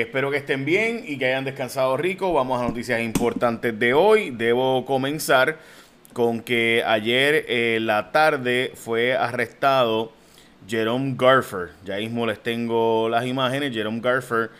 Espero 0.00 0.30
que 0.30 0.36
estén 0.36 0.66
bien 0.66 1.04
y 1.06 1.16
que 1.16 1.26
hayan 1.26 1.44
descansado 1.44 1.96
rico. 1.96 2.34
Vamos 2.34 2.60
a 2.60 2.66
noticias 2.66 3.00
importantes 3.00 3.78
de 3.78 3.94
hoy. 3.94 4.30
Debo 4.30 4.84
comenzar 4.84 5.56
con 6.12 6.40
que 6.42 6.82
ayer 6.86 7.46
en 7.48 7.86
la 7.86 8.12
tarde 8.12 8.72
fue 8.74 9.14
arrestado 9.14 10.12
Jerome 10.68 11.14
Garfer. 11.16 11.70
Ya 11.84 11.96
mismo 11.96 12.26
les 12.26 12.42
tengo 12.42 13.08
las 13.08 13.24
imágenes. 13.24 13.72
Jerome 13.72 14.00
Garfer. 14.00 14.50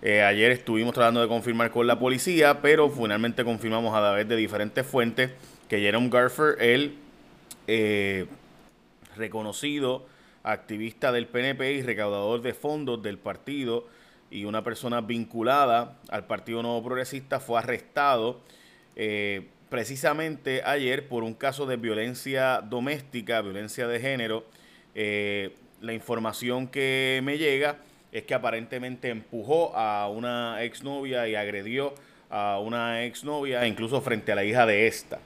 Eh, 0.00 0.22
ayer 0.22 0.50
estuvimos 0.52 0.94
tratando 0.94 1.20
de 1.20 1.28
confirmar 1.28 1.70
con 1.70 1.86
la 1.86 1.98
policía, 1.98 2.62
pero 2.62 2.88
finalmente 2.88 3.44
confirmamos 3.44 3.94
a 3.94 3.98
través 3.98 4.26
de 4.26 4.36
diferentes 4.36 4.86
fuentes 4.86 5.30
que 5.68 5.78
Jerome 5.78 6.08
Garfer, 6.08 6.56
el 6.58 6.96
eh, 7.66 8.26
reconocido 9.14 10.06
activista 10.42 11.12
del 11.12 11.26
PNP 11.26 11.72
y 11.74 11.82
recaudador 11.82 12.40
de 12.40 12.54
fondos 12.54 13.02
del 13.02 13.18
partido, 13.18 13.84
y 14.30 14.44
una 14.44 14.62
persona 14.62 15.00
vinculada 15.00 15.98
al 16.08 16.26
Partido 16.26 16.62
Nuevo 16.62 16.82
Progresista 16.82 17.40
fue 17.40 17.58
arrestado 17.58 18.40
eh, 18.96 19.48
precisamente 19.68 20.62
ayer 20.64 21.08
por 21.08 21.22
un 21.22 21.34
caso 21.34 21.66
de 21.66 21.76
violencia 21.76 22.60
doméstica, 22.60 23.42
violencia 23.42 23.86
de 23.86 24.00
género. 24.00 24.44
Eh, 24.94 25.54
la 25.80 25.92
información 25.92 26.68
que 26.68 27.20
me 27.22 27.38
llega 27.38 27.78
es 28.12 28.24
que 28.24 28.34
aparentemente 28.34 29.10
empujó 29.10 29.76
a 29.76 30.08
una 30.08 30.62
exnovia 30.62 31.28
y 31.28 31.34
agredió 31.34 31.94
a 32.30 32.58
una 32.58 33.04
exnovia, 33.04 33.66
incluso 33.66 34.00
frente 34.00 34.32
a 34.32 34.34
la 34.34 34.44
hija 34.44 34.66
de 34.66 34.86
esta. 34.86 35.18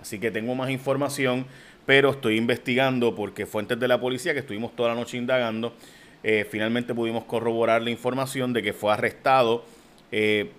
Así 0.00 0.18
que 0.18 0.30
tengo 0.30 0.54
más 0.54 0.70
información, 0.70 1.46
pero 1.86 2.10
estoy 2.10 2.36
investigando 2.36 3.14
porque 3.14 3.46
fuentes 3.46 3.78
de 3.78 3.88
la 3.88 4.00
policía 4.00 4.32
que 4.32 4.40
estuvimos 4.40 4.74
toda 4.74 4.90
la 4.90 4.94
noche 4.96 5.16
indagando 5.16 5.74
eh, 6.22 6.46
finalmente 6.48 6.94
pudimos 6.94 7.24
corroborar 7.24 7.82
la 7.82 7.90
información 7.90 8.52
de 8.52 8.62
que 8.62 8.72
fue 8.72 8.92
arrestado. 8.92 9.64
Eh, 10.10 10.50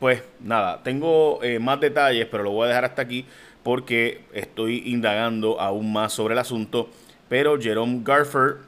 pues 0.00 0.22
nada, 0.40 0.82
tengo 0.82 1.42
eh, 1.42 1.58
más 1.58 1.80
detalles, 1.80 2.26
pero 2.30 2.42
lo 2.42 2.50
voy 2.50 2.64
a 2.64 2.68
dejar 2.68 2.84
hasta 2.84 3.02
aquí 3.02 3.24
porque 3.62 4.22
estoy 4.32 4.82
indagando 4.86 5.60
aún 5.60 5.92
más 5.92 6.12
sobre 6.12 6.34
el 6.34 6.38
asunto. 6.38 6.90
Pero 7.28 7.60
Jerome 7.60 8.00
Garfer, 8.04 8.58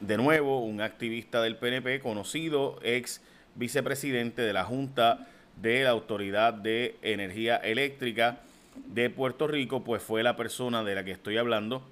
de 0.00 0.16
nuevo, 0.16 0.60
un 0.60 0.80
activista 0.80 1.42
del 1.42 1.56
PNP, 1.56 2.00
conocido, 2.00 2.78
ex 2.82 3.20
vicepresidente 3.56 4.42
de 4.42 4.52
la 4.52 4.64
Junta 4.64 5.26
de 5.60 5.84
la 5.84 5.90
Autoridad 5.90 6.52
de 6.52 6.96
Energía 7.02 7.56
Eléctrica 7.56 8.38
de 8.86 9.10
Puerto 9.10 9.46
Rico, 9.46 9.84
pues 9.84 10.02
fue 10.02 10.22
la 10.22 10.36
persona 10.36 10.84
de 10.84 10.94
la 10.94 11.04
que 11.04 11.12
estoy 11.12 11.38
hablando. 11.38 11.82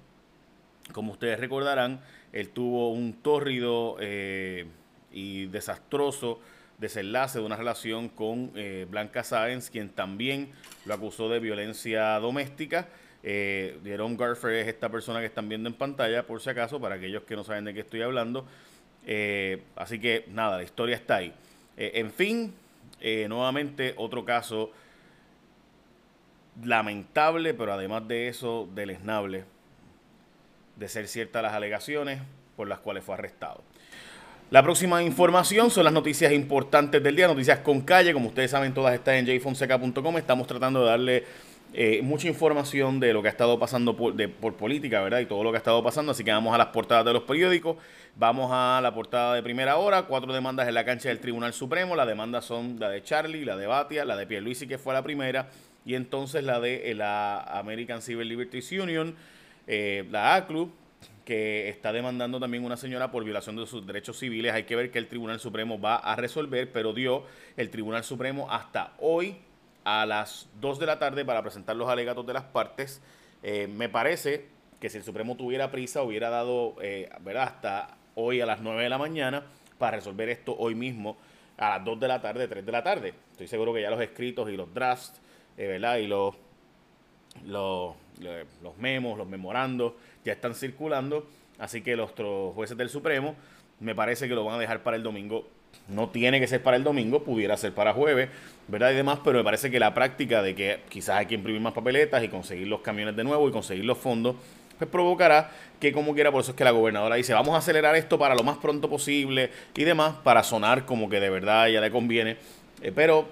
Como 0.91 1.13
ustedes 1.13 1.39
recordarán, 1.39 2.01
él 2.31 2.49
tuvo 2.49 2.91
un 2.91 3.13
tórrido 3.13 3.97
eh, 3.99 4.65
y 5.11 5.45
desastroso 5.45 6.39
desenlace 6.77 7.39
de 7.39 7.45
una 7.45 7.55
relación 7.55 8.09
con 8.09 8.51
eh, 8.55 8.85
Blanca 8.89 9.23
Sáenz, 9.23 9.69
quien 9.69 9.89
también 9.89 10.51
lo 10.85 10.93
acusó 10.93 11.29
de 11.29 11.39
violencia 11.39 12.19
doméstica. 12.19 12.87
Eh, 13.23 13.79
Jerome 13.83 14.17
Garfer 14.17 14.51
es 14.53 14.67
esta 14.67 14.89
persona 14.89 15.19
que 15.21 15.27
están 15.27 15.47
viendo 15.47 15.69
en 15.69 15.75
pantalla, 15.75 16.27
por 16.27 16.41
si 16.41 16.49
acaso, 16.49 16.79
para 16.81 16.95
aquellos 16.95 17.23
que 17.23 17.35
no 17.35 17.43
saben 17.43 17.63
de 17.63 17.73
qué 17.73 17.81
estoy 17.81 18.01
hablando. 18.01 18.45
Eh, 19.05 19.63
así 19.75 19.99
que 19.99 20.25
nada, 20.29 20.57
la 20.57 20.63
historia 20.63 20.95
está 20.95 21.17
ahí. 21.17 21.33
en 21.77 22.11
fin, 22.11 22.53
nuevamente 23.29 23.93
otro 23.97 24.25
caso 24.25 24.71
lamentable, 26.63 27.53
pero 27.53 27.73
además 27.73 28.07
de 28.07 28.27
eso, 28.27 28.67
deleznable 28.75 29.45
de 30.75 30.87
ser 30.87 31.07
ciertas 31.07 31.43
las 31.43 31.53
alegaciones 31.53 32.21
por 32.55 32.67
las 32.67 32.79
cuales 32.79 33.03
fue 33.03 33.15
arrestado. 33.15 33.61
La 34.51 34.61
próxima 34.61 35.01
información 35.01 35.71
son 35.71 35.83
las 35.83 35.93
noticias 35.93 36.31
importantes 36.31 37.01
del 37.01 37.15
día, 37.15 37.27
noticias 37.27 37.59
con 37.59 37.81
calle, 37.81 38.13
como 38.13 38.27
ustedes 38.27 38.51
saben 38.51 38.73
todas 38.73 38.93
están 38.93 39.15
en 39.15 39.25
jfonseca.com, 39.25 40.17
estamos 40.17 40.45
tratando 40.45 40.81
de 40.81 40.85
darle 40.85 41.23
eh, 41.75 42.01
mucha 42.03 42.27
información 42.27 42.99
de 42.99 43.13
lo 43.13 43.23
que 43.23 43.29
ha 43.29 43.31
estado 43.31 43.57
pasando 43.57 43.97
por, 43.97 44.13
por 44.33 44.55
política, 44.55 45.01
¿verdad? 45.01 45.21
Y 45.21 45.25
todo 45.25 45.43
lo 45.43 45.49
que 45.49 45.57
ha 45.57 45.57
estado 45.57 45.81
pasando, 45.81 46.11
así 46.11 46.23
que 46.23 46.31
vamos 46.31 46.53
a 46.53 46.59
las 46.59 46.67
portadas 46.67 47.03
de 47.03 47.13
los 47.13 47.23
periódicos, 47.23 47.77
vamos 48.15 48.51
a 48.53 48.79
la 48.83 48.93
portada 48.93 49.33
de 49.33 49.41
primera 49.41 49.77
hora, 49.77 50.03
cuatro 50.03 50.31
demandas 50.31 50.67
en 50.67 50.75
la 50.75 50.85
cancha 50.85 51.09
del 51.09 51.19
Tribunal 51.19 51.51
Supremo, 51.53 51.95
las 51.95 52.05
demandas 52.05 52.45
son 52.45 52.79
la 52.79 52.89
de 52.89 53.01
Charlie, 53.01 53.45
la 53.45 53.57
de 53.57 53.65
Batia, 53.65 54.05
la 54.05 54.15
de 54.15 54.27
Pierluisi 54.27 54.67
que 54.67 54.77
fue 54.77 54.93
la 54.93 55.01
primera, 55.01 55.49
y 55.83 55.95
entonces 55.95 56.43
la 56.43 56.59
de 56.59 56.91
eh, 56.91 56.93
la 56.93 57.41
American 57.41 58.03
Civil 58.03 58.27
Liberties 58.29 58.71
Union, 58.71 59.15
eh, 59.67 60.07
la 60.09 60.35
ACLU, 60.35 60.71
que 61.25 61.69
está 61.69 61.93
demandando 61.93 62.39
también 62.39 62.65
una 62.65 62.77
señora 62.77 63.11
por 63.11 63.23
violación 63.23 63.55
de 63.55 63.65
sus 63.65 63.85
derechos 63.85 64.17
civiles. 64.17 64.53
Hay 64.53 64.63
que 64.63 64.75
ver 64.75 64.91
que 64.91 64.99
el 64.99 65.07
Tribunal 65.07 65.39
Supremo 65.39 65.79
va 65.79 65.95
a 65.95 66.15
resolver, 66.15 66.71
pero 66.71 66.93
dio 66.93 67.23
el 67.55 67.69
Tribunal 67.69 68.03
Supremo 68.03 68.51
hasta 68.51 68.93
hoy 68.99 69.37
a 69.85 70.05
las 70.05 70.49
2 70.59 70.79
de 70.79 70.85
la 70.85 70.99
tarde 70.99 71.25
para 71.25 71.41
presentar 71.41 71.75
los 71.75 71.89
alegatos 71.89 72.25
de 72.25 72.33
las 72.33 72.43
partes. 72.43 73.01
Eh, 73.41 73.67
me 73.67 73.89
parece 73.89 74.47
que 74.79 74.89
si 74.89 74.97
el 74.97 75.03
Supremo 75.03 75.35
tuviera 75.35 75.71
prisa 75.71 76.03
hubiera 76.03 76.29
dado, 76.29 76.75
eh, 76.81 77.09
¿verdad? 77.21 77.43
Hasta 77.43 77.97
hoy 78.15 78.41
a 78.41 78.45
las 78.45 78.61
9 78.61 78.83
de 78.83 78.89
la 78.89 78.97
mañana 78.97 79.43
para 79.77 79.97
resolver 79.97 80.29
esto 80.29 80.55
hoy 80.57 80.75
mismo 80.75 81.17
a 81.57 81.77
las 81.77 81.85
2 81.85 81.99
de 81.99 82.07
la 82.07 82.21
tarde, 82.21 82.47
3 82.47 82.65
de 82.65 82.71
la 82.71 82.83
tarde. 82.83 83.13
Estoy 83.31 83.47
seguro 83.47 83.73
que 83.73 83.81
ya 83.81 83.89
los 83.89 84.01
escritos 84.01 84.49
y 84.49 84.57
los 84.57 84.73
drafts, 84.73 85.21
¿verdad? 85.55 85.97
Y 85.97 86.07
los, 86.07 86.35
los 87.45 87.95
los 88.19 88.77
memos, 88.77 89.17
los 89.17 89.27
memorandos 89.27 89.93
ya 90.23 90.33
están 90.33 90.55
circulando, 90.55 91.27
así 91.59 91.81
que 91.81 91.95
los 91.95 92.11
jueces 92.53 92.77
del 92.77 92.89
Supremo 92.89 93.35
me 93.79 93.95
parece 93.95 94.27
que 94.27 94.35
lo 94.35 94.45
van 94.45 94.55
a 94.55 94.59
dejar 94.59 94.83
para 94.83 94.97
el 94.97 95.03
domingo. 95.03 95.47
No 95.89 96.09
tiene 96.09 96.39
que 96.39 96.47
ser 96.47 96.61
para 96.63 96.77
el 96.77 96.83
domingo, 96.83 97.23
pudiera 97.23 97.57
ser 97.57 97.73
para 97.73 97.93
jueves, 97.93 98.29
¿verdad? 98.67 98.91
Y 98.91 98.95
demás, 98.95 99.19
pero 99.23 99.39
me 99.39 99.43
parece 99.43 99.69
que 99.69 99.79
la 99.79 99.93
práctica 99.93 100.41
de 100.41 100.55
que 100.55 100.79
quizás 100.87 101.17
hay 101.17 101.25
que 101.25 101.35
imprimir 101.35 101.59
más 101.59 101.73
papeletas 101.73 102.23
y 102.23 102.29
conseguir 102.29 102.67
los 102.67 102.81
camiones 102.81 103.15
de 103.15 103.23
nuevo 103.23 103.49
y 103.49 103.51
conseguir 103.51 103.83
los 103.83 103.97
fondos, 103.97 104.35
pues 104.77 104.89
provocará 104.89 105.51
que 105.79 105.91
como 105.91 106.13
quiera, 106.13 106.31
por 106.31 106.41
eso 106.41 106.51
es 106.51 106.57
que 106.57 106.63
la 106.63 106.71
gobernadora 106.71 107.15
dice, 107.15 107.33
vamos 107.33 107.55
a 107.55 107.57
acelerar 107.57 107.95
esto 107.95 108.17
para 108.17 108.35
lo 108.35 108.43
más 108.43 108.57
pronto 108.57 108.89
posible 108.89 109.51
y 109.75 109.83
demás, 109.83 110.15
para 110.23 110.43
sonar 110.43 110.85
como 110.85 111.09
que 111.09 111.19
de 111.19 111.29
verdad 111.29 111.67
ya 111.67 111.81
le 111.81 111.91
conviene. 111.91 112.37
Eh, 112.81 112.91
pero 112.93 113.27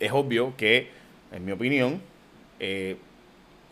es 0.00 0.12
obvio 0.12 0.54
que, 0.56 0.90
en 1.32 1.44
mi 1.44 1.52
opinión, 1.52 2.02
eh, 2.60 2.96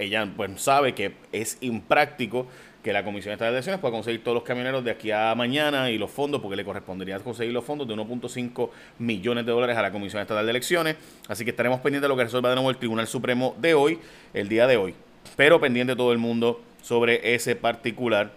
ella 0.03 0.29
pues 0.37 0.61
sabe 0.61 0.95
que 0.95 1.15
es 1.33 1.59
impráctico 1.61 2.47
que 2.83 2.93
la 2.93 3.05
Comisión 3.05 3.33
Estatal 3.33 3.53
de 3.53 3.59
Elecciones 3.59 3.81
pueda 3.81 3.93
conseguir 3.93 4.25
todos 4.25 4.35
los 4.35 4.43
camioneros 4.43 4.85
de 4.85 4.91
aquí 4.91 5.11
a 5.13 5.35
mañana 5.35 5.91
y 5.91 5.99
los 5.99 6.11
fondos, 6.11 6.41
porque 6.41 6.57
le 6.57 6.65
correspondería 6.65 7.19
conseguir 7.21 7.53
los 7.53 7.65
fondos 7.65 7.87
de 7.87 7.95
1.5 7.95 8.71
millones 8.99 9.47
de 9.47 9.53
dólares 9.53 9.77
a 9.77 9.83
la 9.83 9.93
Comisión 9.93 10.21
Estatal 10.21 10.45
de 10.45 10.51
Elecciones. 10.51 10.97
Así 11.29 11.45
que 11.45 11.51
estaremos 11.51 11.81
pendientes 11.81 12.03
de 12.03 12.09
lo 12.09 12.17
que 12.17 12.25
resuelva 12.25 12.49
de 12.49 12.57
nuevo 12.57 12.71
el 12.71 12.77
Tribunal 12.77 13.07
Supremo 13.07 13.55
de 13.59 13.75
hoy, 13.75 14.01
el 14.35 14.49
día 14.49 14.67
de 14.67 14.77
hoy. 14.77 14.95
Pero 15.37 15.61
pendiente 15.61 15.95
todo 15.95 16.13
el 16.13 16.19
mundo 16.19 16.61
sobre 16.83 17.35
ese 17.35 17.55
particular 17.55 18.33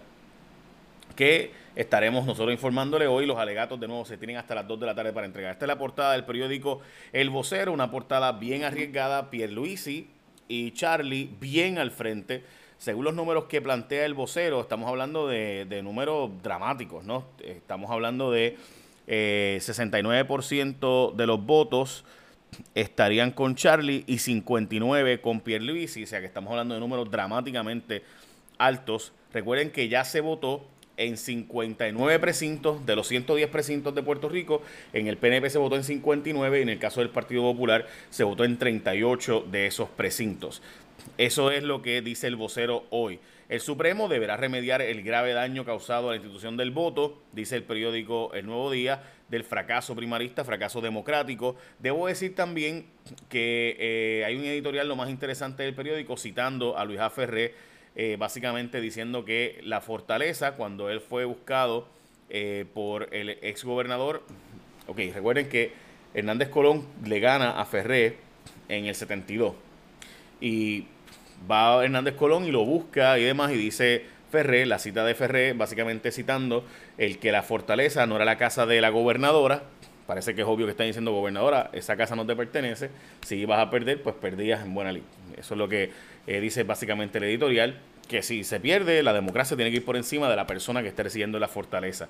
que 1.16 1.50
estaremos 1.74 2.24
nosotros 2.24 2.52
informándole 2.52 3.08
hoy. 3.08 3.26
Los 3.26 3.38
alegatos 3.38 3.80
de 3.80 3.88
nuevo 3.88 4.04
se 4.04 4.16
tienen 4.16 4.36
hasta 4.36 4.54
las 4.54 4.68
2 4.68 4.78
de 4.78 4.86
la 4.86 4.94
tarde 4.94 5.12
para 5.12 5.26
entregar. 5.26 5.52
Esta 5.52 5.64
es 5.64 5.68
la 5.68 5.78
portada 5.78 6.12
del 6.12 6.24
periódico 6.24 6.80
El 7.12 7.30
Vocero, 7.30 7.72
una 7.72 7.90
portada 7.90 8.30
bien 8.32 8.62
arriesgada. 8.62 9.28
Pierluisi 9.28 10.08
y 10.48 10.72
Charlie 10.72 11.30
bien 11.40 11.78
al 11.78 11.90
frente. 11.90 12.44
Según 12.78 13.04
los 13.04 13.14
números 13.14 13.44
que 13.44 13.62
plantea 13.62 14.04
el 14.04 14.14
vocero, 14.14 14.60
estamos 14.60 14.88
hablando 14.88 15.28
de, 15.28 15.80
números 15.82 16.30
dramáticos, 16.42 17.04
¿no? 17.04 17.24
Estamos 17.42 17.90
hablando 17.90 18.30
de 18.30 18.56
69% 19.06 21.12
eh, 21.12 21.16
de 21.16 21.26
los 21.26 21.44
votos 21.44 22.04
estarían 22.74 23.32
con 23.32 23.54
Charlie 23.54 24.04
y 24.06 24.18
59 24.18 25.20
con 25.20 25.40
Pierluisi, 25.40 26.04
o 26.04 26.06
sea 26.06 26.20
que 26.20 26.26
estamos 26.26 26.50
hablando 26.50 26.74
de 26.74 26.80
números 26.80 27.10
dramáticamente 27.10 28.02
altos. 28.58 29.12
Recuerden 29.32 29.70
que 29.70 29.88
ya 29.88 30.04
se 30.04 30.20
votó 30.20 30.64
en 30.96 31.16
59 31.16 32.18
precintos 32.18 32.84
de 32.86 32.96
los 32.96 33.08
110 33.08 33.48
precintos 33.50 33.94
de 33.94 34.02
Puerto 34.02 34.28
Rico. 34.28 34.62
En 34.92 35.06
el 35.06 35.16
PNP 35.16 35.50
se 35.50 35.58
votó 35.58 35.76
en 35.76 35.84
59 35.84 36.58
y 36.58 36.62
en 36.62 36.68
el 36.68 36.78
caso 36.78 37.00
del 37.00 37.10
Partido 37.10 37.42
Popular 37.42 37.86
se 38.10 38.24
votó 38.24 38.44
en 38.44 38.58
38 38.58 39.46
de 39.50 39.66
esos 39.66 39.88
precintos. 39.90 40.62
Eso 41.18 41.50
es 41.50 41.62
lo 41.62 41.82
que 41.82 42.02
dice 42.02 42.26
el 42.26 42.36
vocero 42.36 42.84
hoy. 42.90 43.20
El 43.48 43.60
Supremo 43.60 44.08
deberá 44.08 44.36
remediar 44.36 44.82
el 44.82 45.04
grave 45.04 45.32
daño 45.32 45.64
causado 45.64 46.08
a 46.08 46.10
la 46.10 46.16
institución 46.16 46.56
del 46.56 46.72
voto, 46.72 47.22
dice 47.32 47.54
el 47.54 47.62
periódico 47.62 48.32
El 48.34 48.46
Nuevo 48.46 48.72
Día, 48.72 49.04
del 49.28 49.44
fracaso 49.44 49.94
primarista, 49.94 50.44
fracaso 50.44 50.80
democrático. 50.80 51.54
Debo 51.78 52.08
decir 52.08 52.34
también 52.34 52.86
que 53.28 53.76
eh, 53.78 54.24
hay 54.26 54.34
un 54.34 54.44
editorial 54.44 54.88
lo 54.88 54.96
más 54.96 55.10
interesante 55.10 55.62
del 55.62 55.74
periódico 55.74 56.16
citando 56.16 56.76
a 56.76 56.84
Luis 56.84 56.98
A. 56.98 57.08
Ferré, 57.08 57.54
eh, 57.96 58.16
básicamente 58.18 58.80
diciendo 58.80 59.24
que 59.24 59.58
la 59.62 59.80
fortaleza, 59.80 60.52
cuando 60.52 60.90
él 60.90 61.00
fue 61.00 61.24
buscado 61.24 61.88
eh, 62.28 62.66
por 62.74 63.08
el 63.14 63.30
ex 63.30 63.64
gobernador, 63.64 64.22
ok, 64.86 64.98
recuerden 65.14 65.48
que 65.48 65.72
Hernández 66.12 66.50
Colón 66.50 66.86
le 67.04 67.20
gana 67.20 67.58
a 67.58 67.64
Ferré 67.64 68.18
en 68.68 68.84
el 68.84 68.94
72 68.94 69.54
y 70.40 70.84
va 71.50 71.82
Hernández 71.82 72.14
Colón 72.16 72.44
y 72.44 72.50
lo 72.50 72.64
busca 72.64 73.18
y 73.18 73.24
demás 73.24 73.52
y 73.52 73.56
dice 73.56 74.04
Ferré, 74.30 74.66
la 74.66 74.78
cita 74.78 75.04
de 75.04 75.14
Ferré, 75.14 75.54
básicamente 75.54 76.12
citando 76.12 76.64
el 76.98 77.18
que 77.18 77.32
la 77.32 77.42
fortaleza 77.42 78.06
no 78.06 78.16
era 78.16 78.24
la 78.24 78.36
casa 78.36 78.66
de 78.66 78.80
la 78.80 78.90
gobernadora, 78.90 79.62
parece 80.06 80.34
que 80.34 80.42
es 80.42 80.46
obvio 80.46 80.66
que 80.66 80.72
están 80.72 80.86
diciendo, 80.86 81.12
gobernadora, 81.12 81.70
esa 81.72 81.96
casa 81.96 82.16
no 82.16 82.26
te 82.26 82.36
pertenece, 82.36 82.90
si 83.22 83.36
ibas 83.36 83.58
a 83.58 83.70
perder, 83.70 84.02
pues 84.02 84.16
perdías 84.16 84.62
en 84.64 84.74
buena 84.74 84.92
ley. 84.92 85.02
Eso 85.36 85.54
es 85.54 85.58
lo 85.58 85.68
que 85.68 85.90
eh, 86.26 86.40
dice 86.40 86.64
básicamente 86.64 87.18
el 87.18 87.24
editorial, 87.24 87.80
que 88.06 88.22
si 88.22 88.44
se 88.44 88.60
pierde, 88.60 89.02
la 89.02 89.12
democracia 89.12 89.56
tiene 89.56 89.70
que 89.70 89.78
ir 89.78 89.84
por 89.84 89.96
encima 89.96 90.28
de 90.28 90.36
la 90.36 90.46
persona 90.46 90.82
que 90.82 90.88
esté 90.88 91.02
recibiendo 91.02 91.38
la 91.38 91.48
fortaleza. 91.48 92.08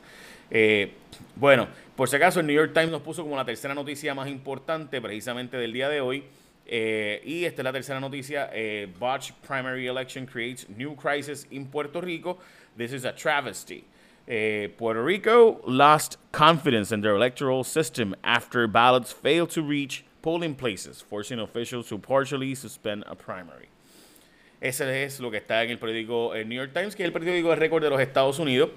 Eh, 0.50 0.92
bueno, 1.34 1.68
por 1.96 2.08
si 2.08 2.16
acaso, 2.16 2.40
el 2.40 2.46
New 2.46 2.54
York 2.54 2.72
Times 2.72 2.90
nos 2.90 3.02
puso 3.02 3.22
como 3.22 3.36
la 3.36 3.44
tercera 3.44 3.74
noticia 3.74 4.14
más 4.14 4.28
importante 4.28 5.00
precisamente 5.00 5.56
del 5.56 5.72
día 5.72 5.88
de 5.88 6.00
hoy. 6.00 6.24
Eh, 6.68 7.22
y 7.24 7.44
esta 7.44 7.62
es 7.62 7.64
la 7.64 7.72
tercera 7.72 8.00
noticia. 8.00 8.50
Eh, 8.52 8.88
Botch 8.98 9.32
primary 9.46 9.86
election 9.86 10.26
creates 10.26 10.68
new 10.68 10.94
crisis 10.96 11.46
in 11.50 11.66
Puerto 11.66 12.00
Rico. 12.00 12.38
This 12.76 12.92
is 12.92 13.04
a 13.04 13.12
travesty. 13.12 13.84
Puerto 14.76 15.04
Rico 15.04 15.60
lost 15.64 16.18
confidence 16.32 16.90
in 16.92 17.00
their 17.00 17.14
electoral 17.14 17.62
system 17.62 18.16
after 18.24 18.66
ballots 18.66 19.12
failed 19.12 19.50
to 19.50 19.62
reach 19.62 20.04
polling 20.20 20.56
places, 20.56 21.00
forcing 21.00 21.38
officials 21.38 21.88
to 21.88 21.96
partially 21.96 22.52
suspend 22.52 23.04
a 23.06 23.14
primary. 23.14 23.68
Ese 24.60 25.04
es 25.04 25.20
lo 25.20 25.30
que 25.30 25.36
está 25.36 25.62
en 25.62 25.70
el 25.70 25.78
periódico 25.78 26.32
New 26.34 26.58
York 26.58 26.72
Times, 26.72 26.96
que 26.96 27.02
es 27.02 27.06
el 27.06 27.12
periódico 27.12 27.50
de 27.50 27.56
récord 27.56 27.82
de 27.82 27.90
los 27.90 28.00
Estados 28.00 28.38
Unidos. 28.38 28.70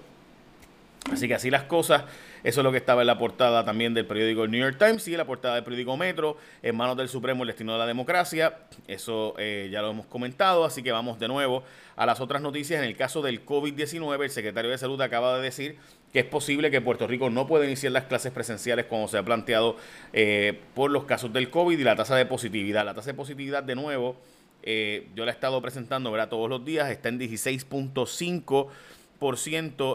Así 1.11 1.27
que 1.27 1.35
así 1.35 1.49
las 1.49 1.63
cosas. 1.63 2.03
Eso 2.43 2.61
es 2.61 2.63
lo 2.63 2.71
que 2.71 2.77
estaba 2.77 3.01
en 3.01 3.07
la 3.07 3.17
portada 3.17 3.65
también 3.65 3.93
del 3.93 4.05
periódico 4.05 4.47
New 4.47 4.61
York 4.61 4.77
Times 4.77 5.05
y 5.09 5.11
en 5.11 5.17
la 5.17 5.25
portada 5.25 5.55
del 5.55 5.63
periódico 5.63 5.97
Metro, 5.97 6.37
en 6.61 6.75
manos 6.75 6.95
del 6.95 7.09
Supremo 7.09 7.43
el 7.43 7.47
destino 7.47 7.73
de 7.73 7.79
la 7.79 7.85
democracia. 7.85 8.59
Eso 8.87 9.33
eh, 9.37 9.67
ya 9.71 9.81
lo 9.81 9.91
hemos 9.91 10.05
comentado, 10.05 10.63
así 10.63 10.81
que 10.81 10.91
vamos 10.91 11.19
de 11.19 11.27
nuevo 11.27 11.63
a 11.97 12.05
las 12.05 12.21
otras 12.21 12.41
noticias. 12.41 12.81
En 12.81 12.87
el 12.87 12.95
caso 12.95 13.21
del 13.21 13.45
COVID-19, 13.45 14.23
el 14.23 14.29
secretario 14.29 14.71
de 14.71 14.77
Salud 14.77 15.01
acaba 15.01 15.37
de 15.37 15.43
decir 15.43 15.77
que 16.13 16.19
es 16.19 16.25
posible 16.25 16.71
que 16.71 16.79
Puerto 16.79 17.07
Rico 17.07 17.29
no 17.29 17.45
pueda 17.45 17.65
iniciar 17.65 17.91
las 17.91 18.05
clases 18.05 18.31
presenciales 18.31 18.85
como 18.85 19.07
se 19.09 19.17
ha 19.17 19.23
planteado 19.23 19.75
eh, 20.13 20.59
por 20.75 20.91
los 20.91 21.03
casos 21.03 21.33
del 21.33 21.49
COVID 21.49 21.77
y 21.77 21.83
la 21.83 21.97
tasa 21.97 22.15
de 22.15 22.25
positividad. 22.25 22.85
La 22.85 22.93
tasa 22.93 23.11
de 23.11 23.15
positividad, 23.15 23.63
de 23.63 23.75
nuevo, 23.75 24.15
eh, 24.63 25.07
yo 25.15 25.25
la 25.25 25.31
he 25.31 25.33
estado 25.33 25.61
presentando 25.61 26.11
¿verdad? 26.11 26.29
todos 26.29 26.49
los 26.49 26.65
días, 26.65 26.89
está 26.89 27.09
en 27.09 27.19
16.5 27.19 28.67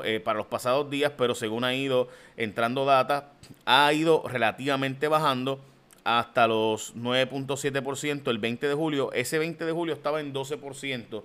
eh, 0.05 0.21
para 0.21 0.39
los 0.39 0.47
pasados 0.47 0.91
días, 0.91 1.13
pero 1.17 1.35
según 1.35 1.65
ha 1.65 1.75
ido 1.75 2.09
entrando 2.37 2.85
data, 2.85 3.33
ha 3.65 3.93
ido 3.93 4.23
relativamente 4.29 5.09
bajando 5.09 5.61
hasta 6.05 6.47
los 6.47 6.95
9.7% 6.97 8.31
el 8.31 8.39
20 8.39 8.69
de 8.69 8.75
julio. 8.75 9.13
Ese 9.13 9.39
20 9.39 9.65
de 9.65 9.73
julio 9.73 9.95
estaba 9.95 10.21
en 10.21 10.35
12%. 10.35 11.23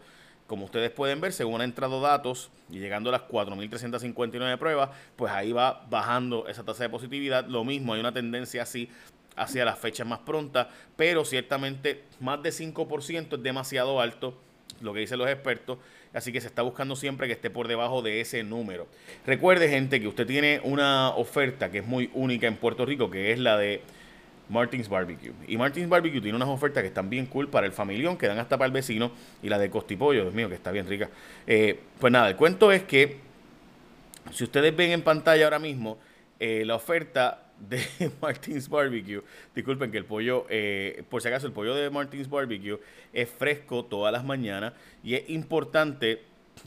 Como 0.48 0.66
ustedes 0.66 0.90
pueden 0.90 1.22
ver, 1.22 1.32
según 1.32 1.62
han 1.62 1.70
entrado 1.70 2.02
datos 2.02 2.50
y 2.72 2.80
llegando 2.80 3.10
a 3.10 3.14
las 3.14 3.22
4.359 3.24 4.58
pruebas, 4.58 4.90
pues 5.16 5.32
ahí 5.32 5.52
va 5.52 5.86
bajando 5.90 6.48
esa 6.48 6.64
tasa 6.64 6.84
de 6.84 6.90
positividad. 6.90 7.46
Lo 7.46 7.64
mismo, 7.64 7.94
hay 7.94 8.00
una 8.00 8.14
tendencia 8.14 8.64
así 8.64 8.90
hacia 9.36 9.66
las 9.66 9.80
fechas 9.80 10.06
más 10.06 10.20
prontas, 10.20 10.68
pero 10.96 11.26
ciertamente 11.26 12.04
más 12.20 12.42
de 12.44 12.50
5% 12.50 13.38
es 13.38 13.44
demasiado 13.44 14.02
alto, 14.02 14.38
lo 14.82 14.94
que 14.94 15.02
dicen 15.02 15.20
los 15.20 15.30
expertos. 15.30 15.78
Así 16.14 16.32
que 16.32 16.42
se 16.42 16.48
está 16.48 16.64
buscando 16.64 16.96
siempre 16.96 17.28
que 17.28 17.34
esté 17.34 17.50
por 17.50 17.68
debajo 17.68 18.02
de 18.02 18.20
ese 18.20 18.44
número. 18.44 18.88
Recuerde, 19.26 19.70
gente, 19.70 20.02
que 20.02 20.08
usted 20.08 20.26
tiene 20.26 20.60
una 20.64 21.10
oferta 21.10 21.70
que 21.70 21.80
es 21.80 21.86
muy 21.86 22.10
única 22.14 22.48
en 22.48 22.56
Puerto 22.56 22.86
Rico, 22.86 23.12
que 23.12 23.32
es 23.32 23.38
la 23.38 23.58
de 23.58 23.82
Martins 24.50 24.90
Barbecue. 24.90 25.34
Y 25.48 25.58
Martins 25.58 25.88
Barbecue 25.88 26.20
tiene 26.20 26.36
unas 26.36 26.50
ofertas 26.50 26.82
que 26.82 26.88
están 26.88 27.10
bien 27.10 27.28
cool 27.28 27.48
para 27.48 27.68
el 27.68 27.72
familión, 27.72 28.18
que 28.18 28.28
dan 28.28 28.40
hasta 28.40 28.58
para 28.58 28.66
el 28.66 28.72
vecino, 28.72 29.12
y 29.44 29.50
la 29.50 29.60
de 29.60 29.70
Costipollo, 29.70 30.24
Dios 30.24 30.34
mío, 30.34 30.50
que 30.50 30.56
está 30.56 30.72
bien 30.72 30.88
rica. 30.88 31.10
Eh, 31.46 31.80
pues 32.00 32.12
nada, 32.12 32.30
el 32.30 32.36
cuento 32.36 32.72
es 32.72 32.84
que, 32.84 33.18
si 34.32 34.44
ustedes 34.44 34.76
ven 34.76 34.92
en 34.92 35.04
pantalla 35.04 35.46
ahora 35.46 35.60
mismo, 35.60 36.00
eh, 36.40 36.64
la 36.66 36.76
oferta 36.76 37.49
de 37.68 37.82
Martins 38.22 38.70
Barbecue. 38.70 39.22
Disculpen 39.54 39.92
que 39.92 39.98
el 39.98 40.06
pollo, 40.06 40.46
eh, 40.50 41.04
por 41.10 41.22
si 41.22 41.28
acaso, 41.28 41.48
el 41.48 41.54
pollo 41.54 41.76
de 41.76 41.90
Martins 41.90 42.30
Barbecue 42.30 42.80
es 43.14 43.30
fresco 43.30 43.86
todas 43.86 44.12
las 44.14 44.24
mañanas 44.24 44.74
y 45.04 45.16
es 45.16 45.30
importante 45.30 46.22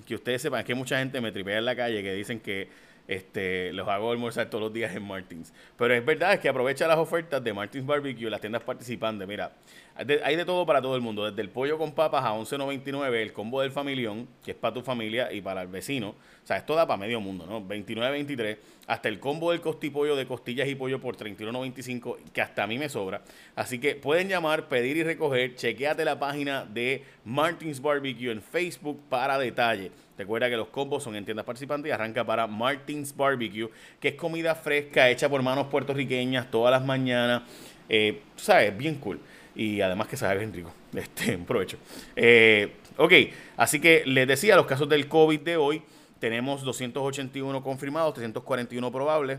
que 0.07 0.15
ustedes 0.15 0.43
sepan 0.43 0.65
que 0.65 0.75
mucha 0.75 0.99
gente 0.99 1.21
me 1.21 1.33
tripea 1.33 1.59
en 1.59 1.65
la 1.65 1.77
calle 1.77 2.03
que 2.03 2.15
dicen 2.15 2.41
que 2.41 2.69
este, 3.09 3.73
los 3.73 3.89
hago 3.89 4.13
almorzar 4.13 4.49
todos 4.49 4.63
los 4.63 4.73
días 4.73 4.95
en 4.95 5.03
Martins. 5.03 5.53
Pero 5.77 5.95
es 5.95 6.05
verdad 6.05 6.35
es 6.35 6.41
que 6.41 6.49
aprovecha 6.49 6.87
las 6.87 6.99
ofertas 6.99 7.43
de 7.43 7.53
Martins 7.53 7.85
Barbecue, 7.85 8.31
las 8.31 8.41
tiendas 8.41 8.63
participantes. 8.63 9.27
Mira, 9.27 9.53
hay 9.97 10.37
de 10.37 10.45
todo 10.45 10.65
para 10.65 10.81
todo 10.81 10.97
el 10.97 11.03
mundo. 11.03 11.29
Desde 11.29 11.43
el 11.43 11.51
pollo 11.51 11.79
con 11.79 11.93
papas 11.93 12.25
a 12.25 12.33
11.99, 12.33 13.15
el 13.15 13.33
combo 13.33 13.61
del 13.61 13.71
familión, 13.71 14.29
que 14.45 14.53
es 14.53 14.57
para 14.57 14.75
tu 14.75 14.83
familia 14.83 15.33
y 15.33 15.41
para 15.41 15.63
el 15.63 15.69
vecino. 15.69 16.11
O 16.11 16.47
sea, 16.47 16.57
esto 16.57 16.75
da 16.75 16.87
para 16.87 16.97
medio 16.97 17.21
mundo, 17.21 17.47
¿no? 17.47 17.63
29.23. 17.63 18.57
Hasta 18.87 19.09
el 19.09 19.21
combo 19.21 19.53
del 19.53 19.61
costipollo 19.61 20.17
de 20.17 20.27
costillas 20.27 20.67
y 20.69 20.75
pollo 20.75 21.01
por 21.01 21.17
31.95, 21.17 22.17
que 22.33 22.41
hasta 22.41 22.65
a 22.65 22.67
mí 22.67 22.79
me 22.79 22.89
sobra. 22.89 23.23
Así 23.55 23.79
que 23.79 23.95
pueden 23.95 24.29
llamar, 24.29 24.69
pedir 24.69 24.97
y 24.97 25.05
recoger. 25.05 25.55
Chequéate 25.55 26.05
la 26.05 26.19
página 26.19 26.65
de 26.65 27.05
Martins 27.25 27.81
Barbecue 27.81 28.33
en 28.33 28.43
Facebook 28.43 29.01
para 29.09 29.39
detalle. 29.39 29.93
Recuerda 30.19 30.49
que 30.49 30.57
los 30.57 30.69
combos 30.69 31.03
son 31.03 31.17
en 31.17 31.25
tiendas 31.25 31.45
participantes 31.45 31.89
y 31.91 31.93
arranca 31.93 32.25
para 32.25 32.47
Martins 32.47 33.17
Barbecue, 33.17 33.71
que 34.01 34.09
es 34.09 34.15
comida 34.15 34.55
fresca 34.55 35.09
hecha 35.11 35.29
por 35.29 35.43
manos 35.43 35.69
puertorriqueñas 35.69 36.51
todas 36.51 36.73
las 36.73 36.85
mañanas. 36.85 37.43
Eh, 37.89 38.23
¿Sabes? 38.37 38.77
Bien 38.77 38.97
cool. 38.97 39.21
Y 39.55 39.81
además 39.81 40.09
que 40.09 40.17
sabe 40.17 40.39
bien 40.39 40.53
rico. 40.53 40.73
Este, 40.95 41.39
provecho. 41.39 41.79
Eh, 42.17 42.75
ok, 42.99 43.13
así 43.57 43.81
que 43.81 44.03
les 44.05 44.29
decía, 44.29 44.57
los 44.57 44.67
casos 44.67 44.89
del 44.89 45.09
COVID 45.09 45.41
de 45.41 45.57
hoy, 45.57 45.83
tenemos 46.19 46.63
281 46.63 47.63
confirmados, 47.63 48.15
341 48.15 48.93
probables, 48.93 49.39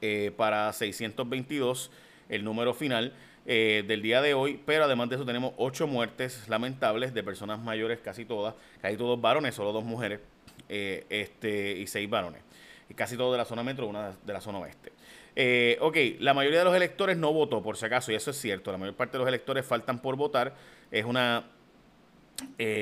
eh, 0.00 0.32
para 0.36 0.72
622 0.72 1.90
el 2.28 2.44
número 2.44 2.72
final. 2.72 3.12
Eh, 3.48 3.84
del 3.86 4.02
día 4.02 4.20
de 4.22 4.34
hoy, 4.34 4.60
pero 4.66 4.82
además 4.82 5.08
de 5.08 5.14
eso 5.14 5.24
tenemos 5.24 5.52
ocho 5.56 5.86
muertes 5.86 6.48
lamentables 6.48 7.14
de 7.14 7.22
personas 7.22 7.60
mayores, 7.60 8.00
casi 8.00 8.24
todas, 8.24 8.56
casi 8.82 8.96
todos 8.96 9.20
varones, 9.20 9.54
solo 9.54 9.70
dos 9.70 9.84
mujeres, 9.84 10.18
eh, 10.68 11.06
este, 11.10 11.78
y 11.78 11.86
seis 11.86 12.10
varones. 12.10 12.42
Y 12.88 12.94
casi 12.94 13.16
todos 13.16 13.30
de 13.30 13.38
la 13.38 13.44
zona 13.44 13.62
metro, 13.62 13.86
una 13.86 14.16
de 14.20 14.32
la 14.32 14.40
zona 14.40 14.58
oeste. 14.58 14.90
Eh, 15.36 15.76
ok, 15.80 15.96
la 16.20 16.34
mayoría 16.34 16.60
de 16.60 16.64
los 16.64 16.74
electores 16.74 17.16
no 17.16 17.32
votó, 17.32 17.62
por 17.62 17.76
si 17.76 17.86
acaso, 17.86 18.10
y 18.10 18.14
eso 18.14 18.30
es 18.30 18.40
cierto. 18.40 18.72
La 18.72 18.78
mayor 18.78 18.96
parte 18.96 19.12
de 19.12 19.18
los 19.18 19.28
electores 19.28 19.64
faltan 19.64 20.00
por 20.00 20.16
votar. 20.16 20.54
Es 20.90 21.04
una 21.04 21.50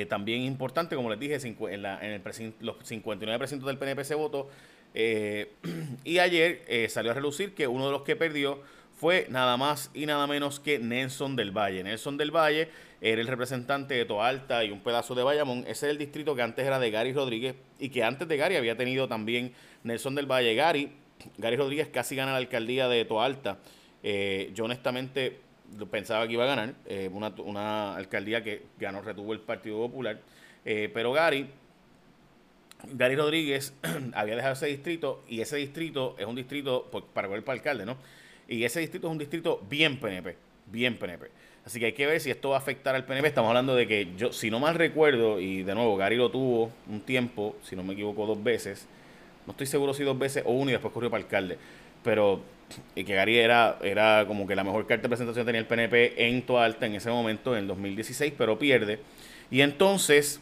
también 0.08 0.42
importante, 0.42 0.96
como 0.96 1.10
les 1.10 1.18
dije, 1.18 1.38
en, 1.44 1.82
la, 1.82 2.04
en 2.04 2.12
el 2.12 2.22
los 2.60 2.76
59% 2.78 3.64
del 3.64 3.78
PNP 3.78 4.04
se 4.04 4.14
votó. 4.14 4.48
y 4.94 6.18
ayer 6.18 6.88
salió 6.88 7.10
a 7.10 7.14
relucir 7.14 7.54
que 7.54 7.66
uno 7.66 7.86
de 7.86 7.92
los 7.92 8.02
que 8.02 8.16
perdió 8.16 8.62
fue 8.96 9.26
nada 9.28 9.56
más 9.56 9.90
y 9.92 10.06
nada 10.06 10.26
menos 10.26 10.60
que 10.60 10.78
Nelson 10.78 11.36
del 11.36 11.50
Valle. 11.50 11.82
Nelson 11.82 12.17
del 12.17 12.31
Valle 12.31 12.69
era 13.00 13.20
el 13.20 13.26
representante 13.26 13.94
de 13.94 14.05
Toalta 14.05 14.64
y 14.64 14.70
un 14.70 14.81
pedazo 14.81 15.14
de 15.14 15.22
Bayamón. 15.22 15.60
Ese 15.67 15.86
es 15.86 15.90
el 15.90 15.98
distrito 15.98 16.34
que 16.34 16.43
antes 16.43 16.67
era 16.67 16.79
de 16.79 16.90
Gary 16.90 17.12
Rodríguez 17.12 17.55
y 17.79 17.90
que 17.90 18.02
antes 18.02 18.26
de 18.26 18.36
Gary 18.36 18.56
había 18.56 18.76
tenido 18.76 19.08
también 19.08 19.52
Nelson 19.82 20.14
del 20.14 20.26
Valle. 20.26 20.55
Gary, 20.55 20.90
Gary 21.38 21.56
Rodríguez 21.56 21.88
casi 21.88 22.16
gana 22.16 22.32
la 22.32 22.38
alcaldía 22.38 22.88
de 22.88 23.04
Toalta. 23.04 23.58
Eh, 24.02 24.50
yo 24.54 24.64
honestamente 24.64 25.38
pensaba 25.90 26.26
que 26.26 26.34
iba 26.34 26.44
a 26.44 26.46
ganar, 26.46 26.74
eh, 26.86 27.10
una, 27.12 27.96
alcaldía 27.96 28.44
que 28.44 28.62
ganó, 28.78 29.02
retuvo 29.02 29.32
el 29.32 29.40
Partido 29.40 29.78
Popular. 29.78 30.20
Eh, 30.64 30.90
pero 30.92 31.12
Gary, 31.12 31.48
Gary 32.92 33.16
Rodríguez 33.16 33.72
había 34.14 34.36
dejado 34.36 34.54
ese 34.54 34.66
distrito 34.66 35.22
y 35.28 35.40
ese 35.40 35.56
distrito 35.56 36.16
es 36.18 36.26
un 36.26 36.36
distrito 36.36 36.88
pues, 36.90 37.04
para 37.12 37.32
el 37.34 37.42
para 37.42 37.58
alcalde, 37.58 37.86
¿no? 37.86 37.96
Y 38.46 38.64
ese 38.64 38.80
distrito 38.80 39.08
es 39.08 39.12
un 39.12 39.18
distrito 39.18 39.62
bien 39.68 39.98
PNP, 39.98 40.36
bien 40.66 40.96
PNP. 40.98 41.30
Así 41.64 41.80
que 41.80 41.86
hay 41.86 41.92
que 41.94 42.06
ver 42.06 42.20
si 42.20 42.30
esto 42.30 42.50
va 42.50 42.56
a 42.56 42.58
afectar 42.58 42.94
al 42.94 43.06
PNP. 43.06 43.28
Estamos 43.28 43.48
hablando 43.48 43.74
de 43.74 43.86
que 43.86 44.12
yo, 44.18 44.34
si 44.34 44.50
no 44.50 44.60
mal 44.60 44.74
recuerdo, 44.74 45.40
y 45.40 45.62
de 45.62 45.74
nuevo, 45.74 45.96
Gary 45.96 46.16
lo 46.16 46.30
tuvo 46.30 46.70
un 46.90 47.00
tiempo, 47.00 47.56
si 47.62 47.74
no 47.74 47.82
me 47.82 47.94
equivoco, 47.94 48.26
dos 48.26 48.42
veces. 48.42 48.86
No 49.46 49.53
estoy 49.53 49.67
seguro 49.67 49.94
si 49.94 50.03
dos 50.03 50.19
veces 50.19 50.43
o 50.46 50.53
uno 50.53 50.70
y 50.70 50.72
después 50.72 50.93
corrió 50.93 51.10
para 51.10 51.22
alcalde. 51.22 51.58
Pero 52.03 52.43
y 52.94 53.05
que 53.05 53.15
Gary 53.15 53.39
era, 53.39 53.79
era 53.82 54.24
como 54.27 54.46
que 54.46 54.55
la 54.55 54.65
mejor 54.65 54.86
carta 54.86 55.03
de 55.03 55.08
presentación 55.08 55.46
tenía 55.46 55.60
el 55.60 55.67
PNP 55.67 56.29
en 56.29 56.43
Toalta 56.43 56.86
en 56.86 56.94
ese 56.94 57.10
momento, 57.10 57.55
en 57.55 57.63
el 57.63 57.69
2016, 57.69 58.32
pero 58.36 58.58
pierde. 58.58 59.01
Y 59.51 59.60
entonces, 59.60 60.41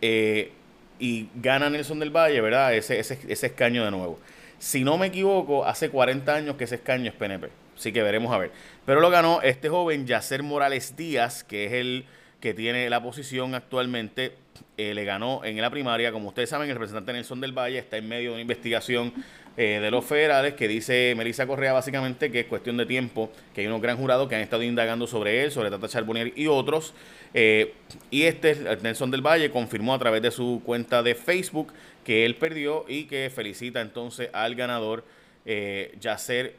eh, 0.00 0.52
y 0.98 1.28
gana 1.36 1.70
Nelson 1.70 1.98
del 1.98 2.10
Valle, 2.10 2.40
¿verdad? 2.40 2.74
Ese, 2.74 2.98
ese, 2.98 3.18
ese 3.28 3.46
escaño 3.46 3.84
de 3.84 3.90
nuevo. 3.90 4.18
Si 4.58 4.84
no 4.84 4.96
me 4.98 5.08
equivoco, 5.08 5.64
hace 5.66 5.90
40 5.90 6.34
años 6.34 6.56
que 6.56 6.64
ese 6.64 6.76
escaño 6.76 7.08
es 7.08 7.14
PNP. 7.14 7.48
Así 7.76 7.92
que 7.92 8.02
veremos 8.02 8.32
a 8.32 8.38
ver. 8.38 8.52
Pero 8.86 9.00
lo 9.00 9.10
ganó 9.10 9.42
este 9.42 9.68
joven 9.68 10.06
Yacer 10.06 10.42
Morales 10.42 10.96
Díaz, 10.96 11.44
que 11.44 11.66
es 11.66 11.72
el 11.72 12.06
que 12.46 12.54
tiene 12.54 12.88
la 12.88 13.02
posición 13.02 13.56
actualmente. 13.56 14.34
Eh, 14.76 14.94
le 14.94 15.04
ganó 15.04 15.44
en 15.44 15.60
la 15.60 15.68
primaria. 15.68 16.12
Como 16.12 16.28
ustedes 16.28 16.48
saben, 16.48 16.68
el 16.68 16.76
representante 16.76 17.12
Nelson 17.12 17.40
del 17.40 17.50
Valle 17.50 17.78
está 17.78 17.96
en 17.96 18.06
medio 18.06 18.28
de 18.28 18.34
una 18.34 18.42
investigación 18.42 19.12
eh, 19.56 19.80
de 19.82 19.90
los 19.90 20.04
federales 20.04 20.54
que 20.54 20.68
dice 20.68 21.12
Melissa 21.16 21.44
Correa 21.44 21.72
básicamente 21.72 22.30
que 22.30 22.38
es 22.38 22.46
cuestión 22.46 22.76
de 22.76 22.86
tiempo, 22.86 23.32
que 23.52 23.62
hay 23.62 23.66
unos 23.66 23.82
gran 23.82 23.96
jurados 23.96 24.28
que 24.28 24.36
han 24.36 24.42
estado 24.42 24.62
indagando 24.62 25.08
sobre 25.08 25.42
él, 25.42 25.50
sobre 25.50 25.70
Tata 25.70 25.88
Charbonnier 25.88 26.34
y 26.36 26.46
otros. 26.46 26.94
Eh, 27.34 27.74
y 28.12 28.22
este, 28.22 28.54
Nelson 28.80 29.10
del 29.10 29.22
Valle, 29.22 29.50
confirmó 29.50 29.92
a 29.92 29.98
través 29.98 30.22
de 30.22 30.30
su 30.30 30.62
cuenta 30.64 31.02
de 31.02 31.16
Facebook 31.16 31.72
que 32.04 32.24
él 32.24 32.36
perdió 32.36 32.84
y 32.86 33.06
que 33.06 33.28
felicita 33.34 33.80
entonces 33.80 34.30
al 34.32 34.54
ganador 34.54 35.04
eh, 35.46 35.96
Yacer 35.98 36.54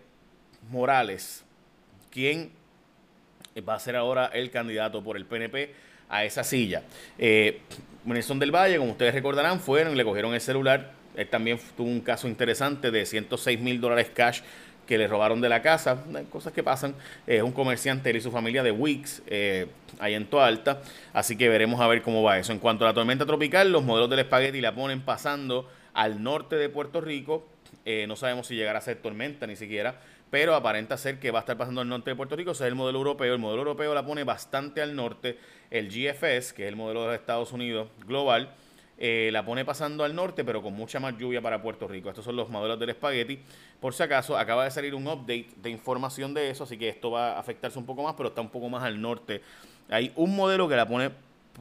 Morales, 0.70 1.46
quien 2.12 2.57
va 3.62 3.76
a 3.76 3.80
ser 3.80 3.96
ahora 3.96 4.28
el 4.34 4.52
candidato 4.52 5.04
por 5.04 5.18
el 5.18 5.26
PNP 5.26 5.74
a 6.10 6.24
esa 6.24 6.44
silla. 6.44 6.84
Eh, 7.18 7.62
del 8.06 8.52
Valle, 8.52 8.78
como 8.78 8.92
ustedes 8.92 9.14
recordarán, 9.14 9.60
fueron 9.60 9.98
le 9.98 10.04
cogieron 10.04 10.34
el 10.34 10.42
celular. 10.42 10.92
Él 11.16 11.28
también 11.28 11.60
tuvo 11.76 11.88
un 11.88 12.02
caso 12.02 12.28
interesante 12.28 12.92
de 12.92 13.06
106 13.06 13.60
mil 13.60 13.82
dólares 13.82 14.12
cash 14.14 14.42
que 14.86 14.98
le 14.98 15.08
robaron 15.08 15.42
de 15.42 15.50
la 15.50 15.62
casa, 15.62 16.04
cosas 16.30 16.54
que 16.54 16.64
pasan. 16.64 16.96
Es 17.28 17.44
un 17.44 17.52
comerciante, 17.52 18.10
él 18.10 18.16
y 18.16 18.22
su 18.22 18.32
familia 18.32 18.64
de 18.64 18.72
Wix, 18.72 19.22
eh, 19.28 19.68
ahí 20.00 20.14
en 20.14 20.26
Toa 20.26 20.48
Alta. 20.48 20.82
Así 21.14 21.38
que 21.38 21.50
veremos 21.50 21.82
a 21.82 21.88
ver 21.88 22.02
cómo 22.02 22.24
va 22.24 22.40
eso. 22.40 22.54
En 22.54 22.60
cuanto 22.60 22.86
a 22.86 22.88
la 22.88 22.94
tormenta 22.94 23.26
tropical, 23.26 23.72
los 23.72 23.84
modelos 23.84 24.10
del 24.10 24.20
espagueti 24.20 24.62
la 24.62 24.74
ponen 24.74 25.02
pasando 25.02 25.70
al 25.94 26.24
norte 26.24 26.56
de 26.56 26.70
Puerto 26.70 27.02
Rico. 27.02 27.48
Eh, 27.84 28.06
no 28.08 28.16
sabemos 28.16 28.48
si 28.48 28.56
llegará 28.56 28.80
a 28.80 28.82
ser 28.82 28.98
tormenta 28.98 29.46
ni 29.46 29.56
siquiera, 29.56 30.00
pero 30.30 30.56
aparenta 30.56 30.98
ser 30.98 31.20
que 31.20 31.32
va 31.32 31.40
a 31.40 31.42
estar 31.42 31.58
pasando 31.58 31.82
al 31.82 31.88
norte 31.88 32.10
de 32.10 32.16
Puerto 32.16 32.36
Rico. 32.36 32.52
Ese 32.52 32.66
es 32.66 32.68
el 32.68 32.76
modelo 32.76 32.98
europeo. 32.98 33.34
El 33.34 33.40
modelo 33.40 33.62
europeo 33.62 33.94
la 33.94 34.06
pone 34.06 34.24
bastante 34.24 34.82
al 34.82 34.96
norte. 34.96 35.38
El 35.70 35.90
GFS, 35.90 36.54
que 36.54 36.64
es 36.64 36.70
el 36.70 36.76
modelo 36.76 37.02
de 37.02 37.08
los 37.08 37.16
Estados 37.16 37.52
Unidos 37.54 37.88
global, 38.06 38.54
eh, 38.98 39.30
la 39.32 39.46
pone 39.46 39.64
pasando 39.64 40.04
al 40.04 40.16
norte, 40.16 40.44
pero 40.44 40.62
con 40.62 40.74
mucha 40.74 41.00
más 41.00 41.18
lluvia 41.18 41.42
para 41.42 41.62
Puerto 41.62 41.88
Rico. 41.88 42.10
Estos 42.10 42.26
son 42.26 42.36
los 42.36 42.50
modelos 42.50 42.80
del 42.80 42.90
espagueti. 42.90 43.40
Por 43.80 43.94
si 43.94 44.04
acaso, 44.04 44.38
acaba 44.38 44.64
de 44.64 44.72
salir 44.72 44.96
un 44.96 45.08
update 45.08 45.48
de 45.56 45.70
información 45.70 46.34
de 46.34 46.50
eso, 46.50 46.64
así 46.64 46.78
que 46.78 46.90
esto 46.90 47.12
va 47.12 47.34
a 47.34 47.40
afectarse 47.40 47.78
un 47.78 47.86
poco 47.86 48.04
más, 48.04 48.16
pero 48.16 48.30
está 48.30 48.42
un 48.42 48.50
poco 48.50 48.70
más 48.70 48.84
al 48.84 49.00
norte. 49.00 49.42
Hay 49.90 50.12
un 50.16 50.36
modelo 50.36 50.68
que 50.68 50.76
la 50.76 50.88
pone 50.88 51.12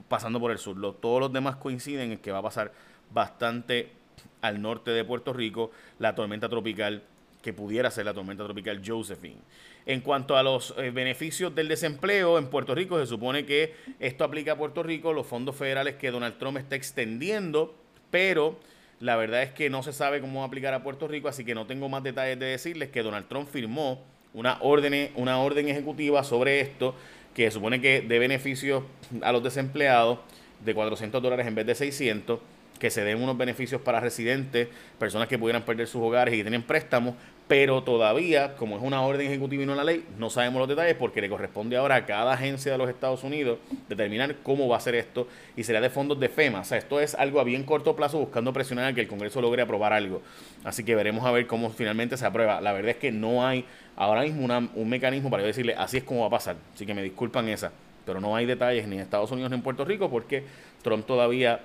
pasando 0.09 0.41
por 0.41 0.51
el 0.51 0.59
sur. 0.59 0.77
todos 1.01 1.21
los 1.21 1.33
demás 1.33 1.57
coinciden 1.57 2.13
en 2.13 2.19
que 2.19 2.33
va 2.33 2.39
a 2.39 2.43
pasar 2.43 2.73
bastante 3.11 3.93
al 4.41 4.61
norte 4.61 4.91
de 4.91 5.05
Puerto 5.05 5.33
Rico 5.33 5.71
la 5.99 6.15
tormenta 6.15 6.49
tropical 6.49 7.03
que 7.47 7.53
pudiera 7.53 7.93
ser 7.93 8.05
la 8.05 8.13
tormenta 8.13 8.43
tropical 8.43 8.83
Josephine. 8.85 9.39
En 9.87 10.01
cuanto 10.01 10.37
a 10.37 10.43
los 10.43 10.75
eh, 10.79 10.91
beneficios 10.91 11.55
del 11.55 11.69
desempleo 11.69 12.39
en 12.39 12.49
Puerto 12.49 12.75
Rico, 12.75 12.99
se 12.99 13.07
supone 13.07 13.47
que 13.47 13.73
esto 14.01 14.25
aplica 14.25 14.55
a 14.55 14.57
Puerto 14.57 14.83
Rico, 14.83 15.13
los 15.13 15.29
fondos 15.29 15.55
federales 15.55 15.95
que 15.95 16.11
Donald 16.11 16.39
Trump 16.39 16.57
está 16.59 16.75
extendiendo, 16.75 17.73
pero 18.11 18.59
la 18.99 19.15
verdad 19.15 19.45
es 19.45 19.53
que 19.53 19.71
no 19.71 19.85
se 19.85 19.93
sabe 19.93 20.21
cómo 20.21 20.43
aplicar 20.43 20.75
a 20.75 20.83
Puerto 20.83 21.07
Rico, 21.07 21.29
así 21.29 21.45
que 21.45 21.55
no 21.55 21.67
tengo 21.67 21.89
más 21.89 22.03
detalles 22.03 22.37
de 22.37 22.47
decirles 22.47 22.89
que 22.89 23.05
Donald 23.05 23.29
Trump 23.29 23.49
firmó 23.49 24.03
una 24.35 24.59
orden, 24.61 25.13
una 25.15 25.39
orden 25.39 25.69
ejecutiva 25.69 26.25
sobre 26.25 26.59
esto 26.61 26.97
que 27.33 27.49
supone 27.53 27.81
que 27.81 28.01
de 28.01 28.19
beneficios 28.19 28.83
a 29.23 29.31
los 29.31 29.45
desempleados 29.45 30.19
de 30.65 30.75
400 30.75 31.23
dólares 31.23 31.47
en 31.47 31.55
vez 31.55 31.65
de 31.65 31.77
600 31.77 32.41
que 32.79 32.91
se 32.91 33.05
den 33.05 33.23
unos 33.23 33.37
beneficios 33.37 33.81
para 33.81 34.01
residentes, 34.01 34.69
personas 34.99 35.29
que 35.29 35.39
pudieran 35.39 35.65
perder 35.65 35.87
sus 35.87 36.03
hogares 36.03 36.35
y 36.35 36.39
que 36.39 36.45
tienen 36.45 36.63
préstamos, 36.63 37.15
pero 37.49 37.85
todavía, 37.85 38.57
como 38.57 38.77
es 38.77 38.83
una 38.83 39.03
orden 39.03 39.29
ejecutiva 39.29 39.63
y 39.63 39.67
no 39.67 39.77
la 39.77 39.85
ley, 39.85 40.05
no 40.19 40.31
sabemos 40.31 40.59
los 40.59 40.69
detalles 40.69 40.97
porque 40.97 41.21
le 41.21 41.29
corresponde 41.29 41.77
ahora 41.77 41.95
a 41.95 42.05
cada 42.05 42.33
agencia 42.33 42.73
de 42.73 42.79
los 42.79 42.89
Estados 42.89 43.23
Unidos 43.23 43.59
determinar 43.89 44.35
cómo 44.43 44.67
va 44.67 44.79
a 44.79 44.81
ser 44.81 44.97
esto 44.97 45.29
y 45.57 45.63
será 45.63 45.81
de 45.81 45.89
fondos 45.89 46.19
de 46.19 46.29
FEMA. 46.29 46.61
O 46.61 46.65
sea, 46.65 46.77
esto 46.77 46.99
es 47.01 47.15
algo 47.15 47.39
a 47.39 47.45
bien 47.45 47.63
corto 47.63 47.95
plazo 47.95 48.19
buscando 48.19 48.53
presionar 48.53 48.87
a 48.87 48.93
que 48.95 49.01
el 49.01 49.07
Congreso 49.07 49.41
logre 49.41 49.63
aprobar 49.63 49.93
algo. 49.93 50.23
Así 50.65 50.83
que 50.83 50.97
veremos 50.97 51.25
a 51.25 51.31
ver 51.31 51.47
cómo 51.47 51.71
finalmente 51.71 52.17
se 52.17 52.27
aprueba. 52.27 52.61
La 52.61 52.73
verdad 52.73 52.91
es 52.91 52.97
que 52.97 53.13
no 53.13 53.47
hay 53.47 53.65
ahora 53.95 54.23
mismo 54.23 54.45
un 54.75 54.89
mecanismo 54.89 55.31
para 55.31 55.45
decirle 55.45 55.77
así 55.79 55.99
es 55.99 56.05
como 56.05 56.23
va 56.23 56.27
a 56.27 56.31
pasar. 56.31 56.57
Así 56.75 56.85
que 56.85 56.95
me 56.95 57.03
disculpan 57.03 57.49
esa. 57.49 57.71
Pero 58.05 58.21
no 58.21 58.35
hay 58.35 58.47
detalles 58.47 58.89
ni 58.89 58.97
en 58.97 59.03
Estados 59.03 59.31
Unidos 59.31 59.51
ni 59.51 59.57
en 59.57 59.63
Puerto 59.63 59.85
Rico 59.85 60.11
porque 60.11 60.45
Trump 60.83 61.07
todavía 61.07 61.61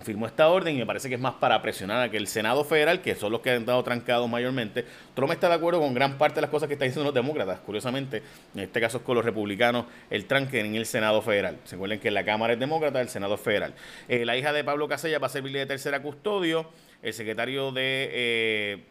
firmó 0.00 0.26
esta 0.26 0.48
orden 0.48 0.76
y 0.76 0.78
me 0.78 0.86
parece 0.86 1.08
que 1.08 1.16
es 1.16 1.20
más 1.20 1.34
para 1.34 1.60
presionar 1.60 2.02
a 2.02 2.10
que 2.10 2.16
el 2.16 2.26
Senado 2.26 2.64
federal, 2.64 3.02
que 3.02 3.14
son 3.14 3.32
los 3.32 3.40
que 3.40 3.50
han 3.50 3.60
estado 3.60 3.82
trancados 3.82 4.28
mayormente, 4.28 4.84
Trump 5.14 5.32
está 5.32 5.48
de 5.48 5.54
acuerdo 5.54 5.80
con 5.80 5.94
gran 5.94 6.18
parte 6.18 6.36
de 6.36 6.42
las 6.42 6.50
cosas 6.50 6.68
que 6.68 6.74
están 6.74 6.88
diciendo 6.88 7.06
los 7.06 7.14
demócratas. 7.14 7.60
Curiosamente, 7.60 8.22
en 8.54 8.60
este 8.60 8.80
caso 8.80 8.98
es 8.98 9.04
con 9.04 9.16
los 9.16 9.24
republicanos, 9.24 9.86
el 10.10 10.26
tranque 10.26 10.60
en 10.60 10.74
el 10.74 10.86
Senado 10.86 11.20
federal. 11.22 11.58
Se 11.64 11.74
acuerdan 11.74 11.98
que 11.98 12.10
la 12.10 12.24
Cámara 12.24 12.52
es 12.52 12.60
demócrata, 12.60 13.00
el 13.00 13.08
Senado 13.08 13.36
federal. 13.36 13.74
Eh, 14.08 14.24
la 14.24 14.36
hija 14.36 14.52
de 14.52 14.64
Pablo 14.64 14.88
Casella 14.88 15.18
va 15.18 15.26
a 15.26 15.30
servirle 15.30 15.60
de 15.60 15.66
tercera 15.66 16.00
custodio. 16.02 16.70
El 17.02 17.12
secretario 17.12 17.72
de... 17.72 18.10
Eh, 18.12 18.84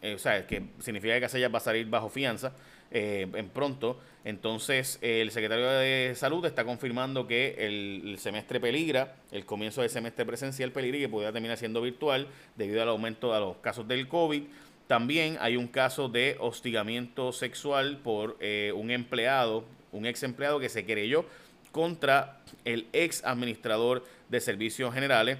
eh, 0.00 0.14
o 0.14 0.18
sea, 0.18 0.46
que 0.46 0.62
significa 0.78 1.14
que 1.14 1.20
Casella 1.20 1.48
va 1.48 1.58
a 1.58 1.60
salir 1.60 1.86
bajo 1.88 2.08
fianza 2.08 2.52
en 2.90 3.48
pronto. 3.50 3.98
Entonces, 4.24 4.98
el 5.00 5.30
secretario 5.30 5.66
de 5.70 6.12
Salud 6.14 6.44
está 6.44 6.64
confirmando 6.64 7.26
que 7.26 7.54
el, 7.58 8.18
semestre 8.18 8.60
peligra, 8.60 9.16
el 9.32 9.46
comienzo 9.46 9.80
del 9.80 9.90
semestre 9.90 10.26
presencial 10.26 10.70
peligra 10.70 10.98
y 10.98 11.00
que 11.00 11.08
podría 11.08 11.32
terminar 11.32 11.56
siendo 11.56 11.80
virtual 11.80 12.26
debido 12.56 12.82
al 12.82 12.88
aumento 12.88 13.32
de 13.32 13.40
los 13.40 13.56
casos 13.58 13.88
del 13.88 14.06
COVID. 14.06 14.42
También 14.86 15.38
hay 15.40 15.56
un 15.56 15.66
caso 15.66 16.08
de 16.08 16.36
hostigamiento 16.40 17.32
sexual 17.32 17.98
por 18.04 18.36
eh, 18.40 18.72
un 18.74 18.90
empleado, 18.90 19.64
un 19.92 20.04
ex 20.04 20.22
empleado 20.22 20.60
que 20.60 20.68
se 20.68 20.84
querelló 20.84 21.24
contra 21.72 22.40
el 22.66 22.86
ex 22.92 23.24
administrador 23.24 24.04
de 24.28 24.40
servicios 24.40 24.92
generales, 24.92 25.38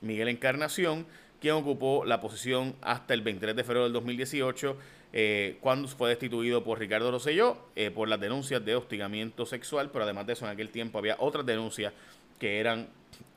Miguel 0.00 0.28
Encarnación, 0.28 1.06
quien 1.40 1.54
ocupó 1.54 2.04
la 2.04 2.20
posición 2.20 2.74
hasta 2.82 3.14
el 3.14 3.22
23 3.22 3.54
de 3.54 3.64
febrero 3.64 3.84
del 3.84 3.92
2018 3.92 4.76
eh, 5.12 5.56
cuando 5.60 5.88
fue 5.88 6.10
destituido 6.10 6.62
por 6.64 6.78
Ricardo 6.78 7.10
Rosselló 7.10 7.56
eh, 7.74 7.90
por 7.90 8.08
las 8.08 8.20
denuncias 8.20 8.64
de 8.64 8.74
hostigamiento 8.74 9.46
sexual, 9.46 9.90
pero 9.90 10.04
además 10.04 10.26
de 10.26 10.34
eso 10.34 10.44
en 10.44 10.50
aquel 10.50 10.70
tiempo 10.70 10.98
había 10.98 11.16
otras 11.18 11.46
denuncias 11.46 11.92
que 12.38 12.60
eran 12.60 12.88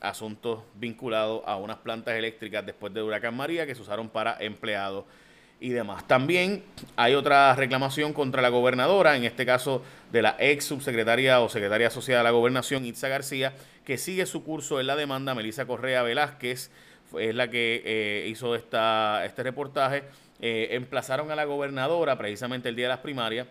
asuntos 0.02 0.62
vinculados 0.76 1.42
a 1.46 1.56
unas 1.56 1.78
plantas 1.78 2.16
eléctricas 2.16 2.66
después 2.66 2.94
de 2.94 3.02
Huracán 3.02 3.36
María 3.36 3.66
que 3.66 3.76
se 3.76 3.82
usaron 3.82 4.10
para 4.10 4.38
empleados 4.40 5.06
y 5.60 5.70
demás. 5.70 6.08
También 6.08 6.64
hay 6.96 7.16
otra 7.16 7.54
reclamación 7.56 8.14
contra 8.14 8.42
la 8.42 8.50
gobernadora, 8.50 9.16
en 9.16 9.26
este 9.26 9.46
caso 9.46 9.84
de 10.12 10.22
la 10.22 10.36
ex 10.40 10.66
subsecretaria 10.66 11.42
o 11.42 11.50
secretaria 11.50 11.88
asociada 11.88 12.22
a 12.22 12.24
la 12.24 12.32
gobernación, 12.32 12.86
Itza 12.86 13.10
García, 13.10 13.54
que 13.86 13.98
sigue 13.98 14.26
su 14.26 14.44
curso 14.44 14.80
en 14.80 14.88
la 14.88 14.96
demanda. 14.96 15.36
Melissa 15.36 15.66
Correa 15.66 16.04
Velázquez 16.04 16.72
es 17.18 17.34
la 17.34 17.50
que 17.50 17.82
eh, 17.86 18.28
hizo 18.28 18.56
esta, 18.56 19.26
este 19.26 19.44
reportaje 19.44 20.04
eh, 20.42 20.70
emplazaron 20.72 21.32
a 21.32 21.36
la 21.36 21.44
gobernadora 21.44 22.18
precisamente 22.18 22.70
el 22.70 22.76
día 22.78 22.86
de 22.86 22.90
las 22.90 23.00
primarias 23.00 23.46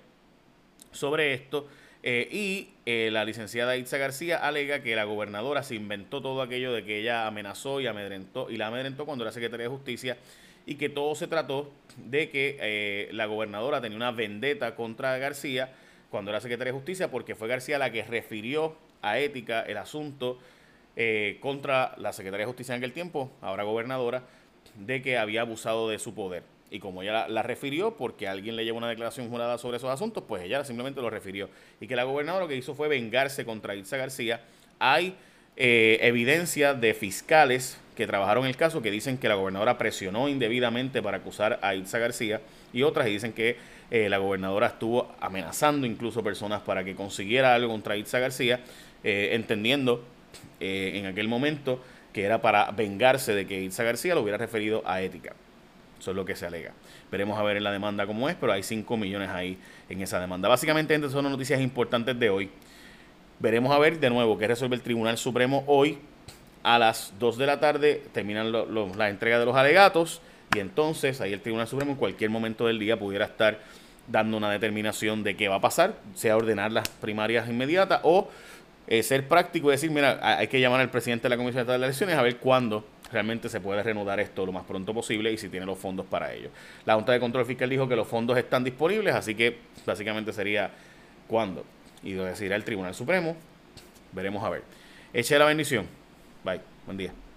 sobre 0.91 1.35
esto 1.35 1.69
eh, 2.03 2.27
y 2.33 2.71
eh, 2.87 3.11
la 3.12 3.27
licenciada 3.27 3.77
Itza 3.77 3.99
García 3.99 4.38
alega 4.38 4.83
que 4.83 4.97
la 4.97 5.05
gobernadora 5.05 5.62
se 5.62 5.75
inventó 5.75 6.23
todo 6.23 6.41
aquello 6.41 6.73
de 6.73 6.85
que 6.85 7.00
ella 7.00 7.27
amenazó 7.27 7.83
y 7.83 7.87
amedrentó 7.87 8.49
y 8.49 8.57
la 8.57 8.69
amedrentó 8.69 9.05
cuando 9.05 9.25
era 9.25 9.33
secretaria 9.33 9.65
de 9.65 9.71
justicia 9.71 10.17
y 10.65 10.77
que 10.77 10.88
todo 10.88 11.15
se 11.15 11.27
trató 11.27 11.71
de 11.97 12.31
que 12.31 13.11
la 13.12 13.27
gobernadora 13.27 13.83
tenía 13.83 13.97
una 13.97 14.12
vendetta 14.12 14.75
contra 14.75 15.19
García 15.19 15.75
cuando 16.09 16.31
era 16.31 16.41
secretaria 16.41 16.73
de 16.73 16.79
justicia 16.79 17.11
porque 17.11 17.35
fue 17.35 17.49
García 17.49 17.79
la 17.79 17.93
que 17.93 18.03
refirió 18.03 18.77
a 19.03 19.19
ética 19.19 19.61
el 19.61 19.77
asunto 19.77 20.38
contra 21.40 21.95
la 21.97 22.12
secretaria 22.12 22.45
de 22.45 22.49
justicia 22.49 22.75
en 22.75 22.78
aquel 22.78 22.93
tiempo, 22.93 23.31
ahora 23.40 23.62
gobernadora, 23.62 24.25
de 24.75 25.00
que 25.00 25.17
había 25.17 25.43
abusado 25.43 25.88
de 25.88 25.99
su 25.99 26.14
poder. 26.14 26.43
Y 26.71 26.81
como 26.81 27.02
ella 27.02 27.28
la, 27.28 27.43
refirió, 27.43 27.97
porque 27.97 28.28
alguien 28.28 28.57
le 28.57 28.64
llevó 28.64 28.78
una 28.78 28.88
declaración 28.88 29.28
jurada 29.31 29.57
sobre 29.59 29.78
esos 29.78 29.90
asuntos, 29.90 30.25
pues 30.26 30.43
ella 30.43 30.64
simplemente 30.64 31.00
lo 31.00 31.09
refirió. 31.09 31.49
Y 31.81 31.87
que 31.87 31.97
la 31.97 32.05
gobernadora 32.05 32.45
lo 32.45 32.49
que 32.49 32.57
hizo 32.57 32.75
fue 32.75 32.88
vengarse 32.88 33.45
contra 33.45 33.75
Ilsa 33.75 33.97
García. 33.97 34.43
Hay 34.78 35.17
eh, 35.57 35.99
evidencia 36.02 36.75
de 36.75 36.93
fiscales 36.95 37.78
que 37.97 38.07
trabajaron 38.07 38.47
el 38.47 38.57
caso 38.57 38.83
que 38.83 38.90
dicen 38.90 39.19
que 39.19 39.28
la 39.28 39.35
gobernadora 39.35 39.78
presionó 39.78 40.28
indebidamente 40.28 41.02
para 41.02 41.17
acusar 41.17 41.59
a 41.62 41.75
Ilsa 41.75 41.99
García 41.99 42.40
y 42.73 42.83
otras 42.83 43.07
que 43.07 43.12
dicen 43.12 43.33
que 43.33 43.57
eh, 43.90 44.09
la 44.09 44.19
gobernadora 44.19 44.69
estuvo 44.69 45.11
amenazando 45.21 45.87
incluso 45.87 46.23
personas 46.23 46.61
para 46.61 46.85
que 46.85 46.95
consiguiera 46.95 47.55
algo 47.55 47.73
contra 47.73 47.97
Ilsa 47.97 48.19
García, 48.19 48.61
eh, 49.02 49.31
entendiendo 49.33 50.05
en 50.61 51.06
aquel 51.06 51.28
momento 51.28 51.82
que 52.12 52.25
era 52.25 52.40
para 52.40 52.70
vengarse 52.73 53.35
de 53.35 53.47
que 53.47 53.61
Ilsa 53.61 53.85
García 53.85 54.14
lo 54.14 54.23
hubiera 54.23 54.38
referido 54.38 54.82
a 54.87 55.00
ética. 55.02 55.35
Eso 56.00 56.11
es 56.11 56.16
lo 56.16 56.25
que 56.25 56.37
se 56.37 56.47
alega. 56.47 56.73
Veremos 57.11 57.38
a 57.38 57.42
ver 57.42 57.56
en 57.56 57.64
la 57.64 57.73
demanda 57.73 58.06
cómo 58.06 58.28
es, 58.28 58.37
pero 58.37 58.52
hay 58.52 58.62
5 58.62 58.97
millones 58.97 59.30
ahí 59.30 59.58
en 59.88 60.00
esa 60.00 60.20
demanda. 60.20 60.49
Básicamente, 60.49 60.94
estas 60.94 61.12
son 61.12 61.25
las 61.25 61.32
noticias 61.32 61.61
importantes 61.61 62.18
de 62.18 62.30
hoy. 62.30 62.50
Veremos 63.40 63.73
a 63.73 63.78
ver 63.78 63.99
de 63.99 64.11
nuevo 64.11 64.38
qué 64.38 64.47
resuelve 64.49 64.76
el 64.76 64.82
Tribunal 64.82 65.18
Supremo 65.18 65.64
hoy. 65.66 65.99
A 66.62 66.78
las 66.78 67.14
2 67.18 67.38
de 67.38 67.47
la 67.47 67.61
tarde 67.61 68.02
terminan 68.12 68.52
la 68.52 69.08
entrega 69.08 69.38
de 69.38 69.44
los 69.44 69.56
alegatos 69.56 70.20
y 70.54 70.58
entonces 70.58 71.20
ahí 71.20 71.32
el 71.32 71.40
Tribunal 71.40 71.68
Supremo 71.68 71.92
en 71.92 71.97
cualquier 71.97 72.30
momento 72.30 72.66
del 72.66 72.78
día 72.78 72.99
pudiera 72.99 73.26
estar 73.26 73.61
dando 74.08 74.37
una 74.37 74.50
determinación 74.50 75.23
de 75.23 75.37
qué 75.37 75.49
va 75.49 75.56
a 75.56 75.61
pasar, 75.61 75.94
sea 76.14 76.37
ordenar 76.37 76.73
las 76.73 76.88
primarias 76.88 77.49
inmediatas 77.49 78.00
o 78.02 78.28
eh, 78.88 79.02
ser 79.02 79.28
práctico 79.28 79.68
y 79.68 79.73
decir, 79.73 79.90
mira, 79.90 80.18
hay 80.23 80.49
que 80.49 80.61
llamar 80.61 80.80
al 80.80 80.90
presidente 80.90 81.25
de 81.25 81.28
la 81.28 81.37
Comisión 81.37 81.66
de 81.66 81.75
Elecciones 81.75 82.16
a 82.16 82.23
ver 82.23 82.38
cuándo 82.38 82.85
realmente 83.12 83.49
se 83.49 83.61
puede 83.61 83.83
reanudar 83.83 84.21
esto 84.21 84.45
lo 84.45 84.52
más 84.52 84.64
pronto 84.64 84.95
posible 84.95 85.33
y 85.33 85.38
si 85.38 85.49
tiene 85.49 85.66
los 85.66 85.78
fondos 85.78 86.07
para 86.07 86.33
ello. 86.33 86.50
La 86.85 86.95
Junta 86.95 87.12
de 87.12 87.21
Control 87.21 87.45
Fiscal 87.47 87.68
dijo 87.68 87.88
que 87.88 87.97
los 87.97 88.09
fondos 88.09 88.37
están 88.38 88.64
disponibles, 88.64 89.14
así 89.14 89.35
que 89.35 89.59
básicamente 89.87 90.33
sería 90.33 90.71
cuándo. 91.26 91.64
Y 92.02 92.14
lo 92.14 92.25
decidirá 92.25 92.57
el 92.57 92.64
Tribunal 92.64 92.95
Supremo. 92.95 93.37
Veremos 94.12 94.42
a 94.42 94.50
ver. 94.50 94.62
Eche 95.12 95.38
la 95.38 95.45
bendición. 95.45 95.87
Bye. 96.45 96.61
Buen 96.87 96.97
día. 96.97 97.27